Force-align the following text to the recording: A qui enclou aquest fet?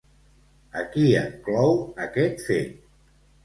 A 0.79 0.85
qui 0.95 1.03
enclou 1.21 1.77
aquest 2.09 2.45
fet? 2.51 2.85